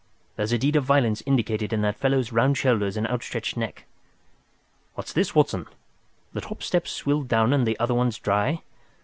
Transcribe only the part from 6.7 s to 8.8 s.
swilled down and the other ones dry.